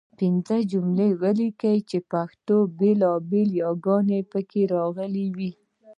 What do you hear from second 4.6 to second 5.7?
راغلي وي.